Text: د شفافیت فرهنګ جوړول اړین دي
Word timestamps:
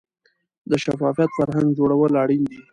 د 0.69 0.71
شفافیت 0.83 1.31
فرهنګ 1.37 1.69
جوړول 1.79 2.13
اړین 2.23 2.43
دي 2.49 2.59